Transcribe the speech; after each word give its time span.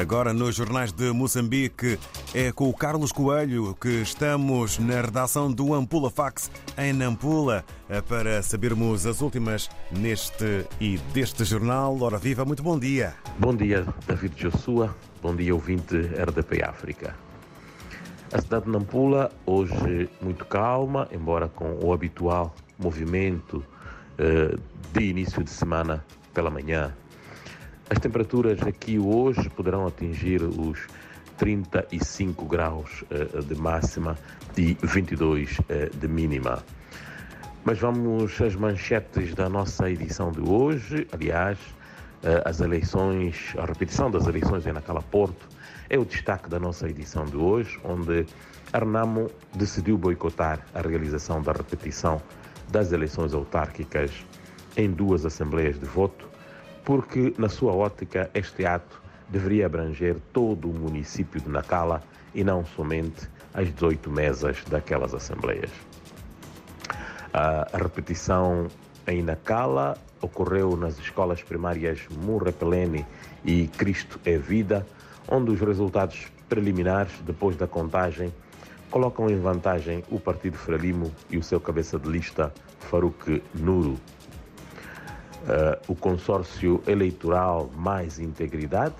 Agora, 0.00 0.32
nos 0.32 0.54
jornais 0.54 0.92
de 0.92 1.12
Moçambique, 1.12 1.98
é 2.34 2.50
com 2.50 2.70
o 2.70 2.72
Carlos 2.72 3.12
Coelho 3.12 3.76
que 3.78 4.00
estamos 4.00 4.78
na 4.78 4.98
redação 5.02 5.52
do 5.52 5.74
Ampula 5.74 6.10
Fax 6.10 6.50
em 6.78 6.94
Nampula 6.94 7.62
para 8.08 8.42
sabermos 8.42 9.04
as 9.04 9.20
últimas 9.20 9.68
neste 9.92 10.64
e 10.80 10.96
deste 11.12 11.44
jornal. 11.44 12.00
Ora 12.00 12.16
viva, 12.16 12.46
muito 12.46 12.62
bom 12.62 12.78
dia. 12.78 13.12
Bom 13.38 13.54
dia, 13.54 13.86
David 14.06 14.34
Jossua. 14.40 14.96
Bom 15.20 15.36
dia, 15.36 15.54
ouvinte 15.54 15.94
RDP 15.94 16.64
África. 16.64 17.14
A 18.32 18.40
cidade 18.40 18.64
de 18.64 18.70
Nampula, 18.70 19.30
hoje 19.44 20.08
muito 20.22 20.46
calma, 20.46 21.08
embora 21.12 21.46
com 21.46 21.78
o 21.84 21.92
habitual 21.92 22.54
movimento 22.78 23.62
eh, 24.16 24.56
de 24.94 25.04
início 25.04 25.44
de 25.44 25.50
semana 25.50 26.02
pela 26.32 26.50
manhã. 26.50 26.90
As 27.90 27.98
temperaturas 27.98 28.62
aqui 28.62 29.00
hoje 29.00 29.50
poderão 29.50 29.84
atingir 29.84 30.42
os 30.44 30.86
35 31.36 32.44
graus 32.46 33.04
eh, 33.10 33.40
de 33.42 33.56
máxima 33.56 34.16
e 34.56 34.78
22 34.80 35.58
eh, 35.68 35.90
de 35.92 36.06
mínima. 36.06 36.62
Mas 37.64 37.80
vamos 37.80 38.40
às 38.40 38.54
manchetes 38.54 39.34
da 39.34 39.48
nossa 39.48 39.90
edição 39.90 40.30
de 40.30 40.40
hoje. 40.40 41.06
Aliás, 41.12 41.58
as 42.44 42.60
eleições, 42.60 43.54
a 43.58 43.64
repetição 43.64 44.10
das 44.10 44.26
eleições 44.26 44.66
em 44.66 44.72
Nacala 44.72 45.02
Porto 45.02 45.48
é 45.88 45.98
o 45.98 46.04
destaque 46.04 46.48
da 46.48 46.60
nossa 46.60 46.88
edição 46.88 47.24
de 47.24 47.36
hoje, 47.36 47.78
onde 47.82 48.24
a 48.72 48.78
Renamo 48.78 49.30
decidiu 49.54 49.98
boicotar 49.98 50.64
a 50.74 50.80
realização 50.80 51.42
da 51.42 51.52
repetição 51.52 52.22
das 52.70 52.92
eleições 52.92 53.34
autárquicas 53.34 54.12
em 54.76 54.90
duas 54.90 55.26
assembleias 55.26 55.78
de 55.78 55.86
voto, 55.86 56.29
porque, 56.84 57.34
na 57.38 57.48
sua 57.48 57.72
ótica, 57.72 58.30
este 58.34 58.64
ato 58.64 59.00
deveria 59.28 59.66
abranger 59.66 60.16
todo 60.32 60.68
o 60.68 60.74
município 60.74 61.40
de 61.40 61.48
Nacala 61.48 62.02
e 62.34 62.42
não 62.42 62.64
somente 62.64 63.28
as 63.54 63.72
18 63.72 64.10
mesas 64.10 64.62
daquelas 64.64 65.14
assembleias. 65.14 65.70
A 67.32 67.66
repetição 67.76 68.66
em 69.06 69.22
Nacala 69.22 69.96
ocorreu 70.20 70.76
nas 70.76 70.98
escolas 70.98 71.42
primárias 71.42 72.00
Murrepelene 72.24 73.06
e 73.44 73.68
Cristo 73.68 74.20
é 74.24 74.36
Vida, 74.36 74.86
onde 75.28 75.50
os 75.52 75.60
resultados 75.60 76.26
preliminares, 76.48 77.12
depois 77.24 77.56
da 77.56 77.66
contagem, 77.66 78.32
colocam 78.90 79.30
em 79.30 79.38
vantagem 79.38 80.02
o 80.10 80.18
Partido 80.18 80.56
Frelimo 80.56 81.14
e 81.30 81.38
o 81.38 81.42
seu 81.42 81.60
cabeça 81.60 81.98
de 81.98 82.08
lista, 82.08 82.52
Farouk 82.80 83.42
Nuro. 83.54 83.96
Uh, 85.40 85.92
o 85.92 85.94
consórcio 85.94 86.82
eleitoral 86.86 87.70
Mais 87.74 88.18
Integridade, 88.18 88.94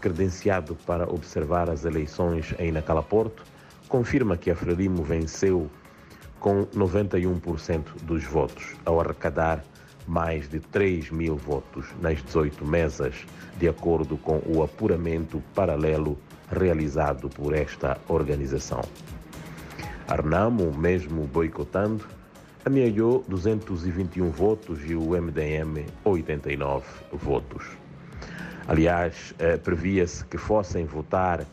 credenciado 0.00 0.74
para 0.86 1.08
observar 1.08 1.70
as 1.70 1.84
eleições 1.84 2.52
em 2.58 2.72
Nacala 2.72 3.02
Porto, 3.02 3.44
confirma 3.88 4.36
que 4.36 4.50
a 4.50 4.56
Frelimo 4.56 5.02
venceu 5.02 5.70
com 6.40 6.66
91% 6.66 8.02
dos 8.02 8.24
votos, 8.24 8.74
ao 8.84 9.00
arrecadar 9.00 9.64
mais 10.06 10.48
de 10.48 10.60
3 10.60 11.10
mil 11.10 11.36
votos 11.36 11.86
nas 12.00 12.22
18 12.22 12.64
mesas, 12.66 13.14
de 13.56 13.68
acordo 13.68 14.16
com 14.16 14.42
o 14.46 14.62
apuramento 14.62 15.42
paralelo 15.54 16.18
realizado 16.50 17.28
por 17.28 17.54
esta 17.54 17.96
organização. 18.08 18.82
Arnamo, 20.06 20.70
mesmo 20.76 21.26
boicotando, 21.26 22.04
amealhou 22.64 23.24
221 23.28 24.30
votos 24.30 24.78
e 24.88 24.94
o 24.94 25.10
MDM 25.10 25.84
89 26.04 26.86
votos. 27.12 27.66
Aliás, 28.66 29.34
eh, 29.38 29.58
previa-se 29.58 30.24
que 30.24 30.38
fossem 30.38 30.86
votar 30.86 31.44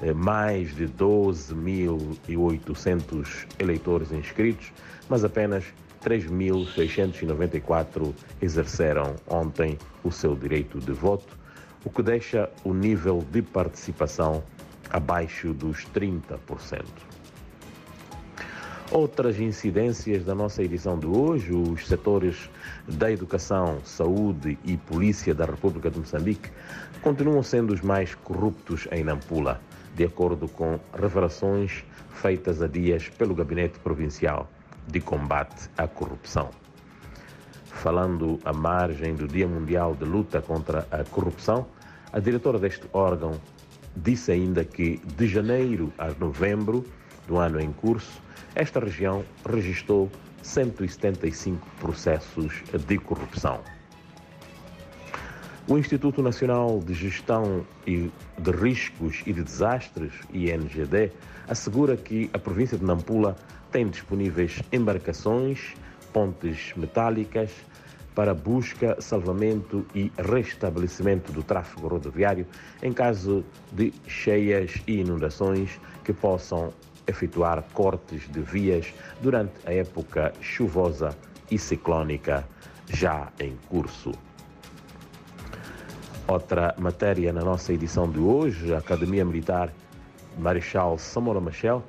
eh, 0.00 0.12
mais 0.12 0.72
de 0.76 0.86
12.800 0.86 3.48
eleitores 3.58 4.12
inscritos, 4.12 4.72
mas 5.08 5.24
apenas 5.24 5.64
3.694 6.04 8.14
exerceram 8.40 9.16
ontem 9.26 9.76
o 10.04 10.12
seu 10.12 10.36
direito 10.36 10.78
de 10.78 10.92
voto, 10.92 11.36
o 11.84 11.90
que 11.90 12.02
deixa 12.02 12.48
o 12.62 12.72
nível 12.72 13.26
de 13.32 13.42
participação 13.42 14.44
abaixo 14.90 15.52
dos 15.52 15.84
30%. 15.92 16.84
Outras 18.90 19.38
incidências 19.38 20.24
da 20.24 20.34
nossa 20.34 20.64
edição 20.64 20.98
de 20.98 21.06
hoje, 21.06 21.52
os 21.52 21.86
setores 21.86 22.50
da 22.88 23.08
educação, 23.08 23.78
saúde 23.84 24.58
e 24.64 24.76
polícia 24.76 25.32
da 25.32 25.44
República 25.44 25.88
de 25.88 26.00
Moçambique 26.00 26.50
continuam 27.00 27.40
sendo 27.40 27.72
os 27.72 27.80
mais 27.82 28.16
corruptos 28.16 28.88
em 28.90 29.04
Nampula, 29.04 29.60
de 29.94 30.04
acordo 30.04 30.48
com 30.48 30.80
revelações 30.92 31.84
feitas 32.14 32.60
há 32.60 32.66
dias 32.66 33.08
pelo 33.10 33.32
Gabinete 33.32 33.78
Provincial 33.78 34.50
de 34.88 35.00
Combate 35.00 35.70
à 35.78 35.86
Corrupção. 35.86 36.50
Falando 37.66 38.40
à 38.44 38.52
margem 38.52 39.14
do 39.14 39.28
Dia 39.28 39.46
Mundial 39.46 39.94
de 39.94 40.04
Luta 40.04 40.42
contra 40.42 40.84
a 40.90 41.04
Corrupção, 41.04 41.64
a 42.12 42.18
diretora 42.18 42.58
deste 42.58 42.88
órgão 42.92 43.40
disse 43.94 44.32
ainda 44.32 44.64
que 44.64 45.00
de 45.16 45.28
janeiro 45.28 45.92
a 45.96 46.10
novembro 46.18 46.84
do 47.28 47.36
ano 47.36 47.60
em 47.60 47.70
curso, 47.70 48.20
esta 48.54 48.80
região 48.80 49.24
registrou 49.48 50.10
175 50.42 51.66
processos 51.78 52.62
de 52.86 52.98
corrupção. 52.98 53.60
O 55.68 55.78
Instituto 55.78 56.22
Nacional 56.22 56.80
de 56.80 56.94
Gestão 56.94 57.64
de 57.86 58.50
Riscos 58.50 59.22
e 59.24 59.32
de 59.32 59.44
Desastres, 59.44 60.12
INGD, 60.32 61.12
assegura 61.46 61.96
que 61.96 62.28
a 62.32 62.38
província 62.38 62.76
de 62.76 62.84
Nampula 62.84 63.36
tem 63.70 63.88
disponíveis 63.88 64.60
embarcações, 64.72 65.74
pontes 66.12 66.72
metálicas 66.76 67.50
para 68.14 68.34
busca, 68.34 69.00
salvamento 69.00 69.86
e 69.94 70.10
restabelecimento 70.18 71.30
do 71.32 71.42
tráfego 71.42 71.86
rodoviário 71.86 72.46
em 72.82 72.92
caso 72.92 73.44
de 73.72 73.92
cheias 74.08 74.74
e 74.86 75.00
inundações 75.00 75.80
que 76.04 76.12
possam 76.12 76.72
efetuar 77.10 77.62
cortes 77.74 78.30
de 78.30 78.40
vias 78.40 78.94
durante 79.20 79.52
a 79.66 79.72
época 79.72 80.32
chuvosa 80.40 81.16
e 81.50 81.58
ciclónica 81.58 82.46
já 82.88 83.28
em 83.38 83.56
curso. 83.68 84.12
Outra 86.26 86.74
matéria 86.78 87.32
na 87.32 87.42
nossa 87.42 87.72
edição 87.72 88.08
de 88.08 88.20
hoje, 88.20 88.72
a 88.72 88.78
Academia 88.78 89.24
Militar 89.24 89.72
Marechal 90.38 90.96
Samora 90.96 91.40
Machel, 91.40 91.82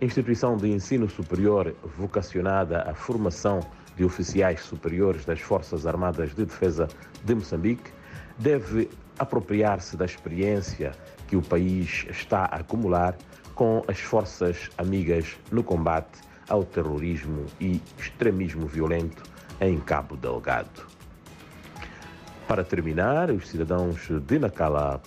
instituição 0.00 0.56
de 0.56 0.68
ensino 0.68 1.08
superior 1.08 1.74
vocacionada 1.96 2.82
à 2.82 2.94
formação 2.94 3.60
de 3.96 4.04
oficiais 4.04 4.60
superiores 4.60 5.24
das 5.24 5.40
Forças 5.40 5.86
Armadas 5.86 6.34
de 6.34 6.44
Defesa 6.44 6.86
de 7.24 7.34
Moçambique, 7.34 7.90
deve 8.38 8.90
apropriar-se 9.18 9.96
da 9.96 10.04
experiência 10.04 10.92
que 11.26 11.36
o 11.36 11.42
país 11.42 12.06
está 12.10 12.40
a 12.44 12.56
acumular 12.56 13.16
com 13.56 13.82
as 13.88 13.98
forças 13.98 14.70
amigas 14.78 15.36
no 15.50 15.64
combate 15.64 16.20
ao 16.48 16.62
terrorismo 16.62 17.46
e 17.58 17.80
extremismo 17.98 18.66
violento 18.66 19.22
em 19.60 19.80
Cabo 19.80 20.14
Delgado. 20.14 20.86
Para 22.46 22.62
terminar, 22.62 23.30
os 23.30 23.48
cidadãos 23.48 24.08
de 24.08 24.38
Nacala, 24.38 25.02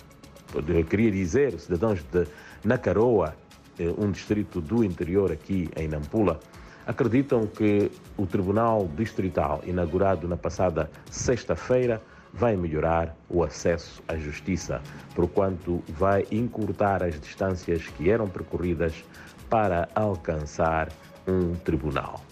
queria 0.90 1.10
dizer, 1.10 1.54
os 1.54 1.62
cidadãos 1.62 2.02
de 2.12 2.26
Nacaroa, 2.62 3.34
eh, 3.78 3.94
um 3.96 4.10
distrito 4.10 4.60
do 4.60 4.84
interior 4.84 5.32
aqui 5.32 5.70
em 5.76 5.88
Nampula, 5.88 6.38
acreditam 6.86 7.46
que 7.46 7.90
o 8.18 8.26
Tribunal 8.26 8.90
Distrital, 8.96 9.62
inaugurado 9.64 10.26
na 10.26 10.36
passada 10.36 10.90
sexta-feira, 11.08 12.02
vai 12.32 12.56
melhorar 12.56 13.16
o 13.28 13.42
acesso 13.42 14.02
à 14.08 14.16
justiça, 14.16 14.80
porquanto 15.14 15.82
vai 15.88 16.26
encurtar 16.30 17.02
as 17.02 17.18
distâncias 17.20 17.86
que 17.88 18.10
eram 18.10 18.28
percorridas 18.28 19.04
para 19.48 19.88
alcançar 19.94 20.88
um 21.26 21.54
tribunal. 21.56 22.22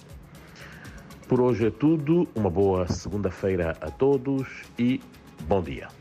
Por 1.29 1.41
hoje 1.41 1.67
é 1.67 1.71
tudo, 1.71 2.27
uma 2.35 2.49
boa 2.49 2.87
segunda-feira 2.89 3.77
a 3.81 3.91
todos 3.91 4.63
e 4.79 5.01
bom 5.47 5.63
dia. 5.63 5.98